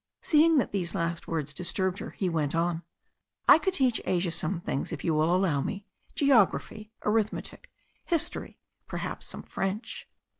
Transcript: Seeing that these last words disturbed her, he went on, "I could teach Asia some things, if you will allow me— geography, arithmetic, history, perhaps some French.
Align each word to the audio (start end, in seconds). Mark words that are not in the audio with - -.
Seeing 0.23 0.57
that 0.57 0.71
these 0.71 0.95
last 0.95 1.27
words 1.27 1.53
disturbed 1.53 1.99
her, 1.99 2.09
he 2.09 2.27
went 2.27 2.55
on, 2.55 2.81
"I 3.47 3.59
could 3.59 3.75
teach 3.75 4.01
Asia 4.03 4.31
some 4.31 4.59
things, 4.59 4.91
if 4.91 5.03
you 5.03 5.13
will 5.13 5.31
allow 5.35 5.61
me— 5.61 5.85
geography, 6.15 6.91
arithmetic, 7.05 7.69
history, 8.05 8.57
perhaps 8.87 9.27
some 9.27 9.43
French. 9.43 10.09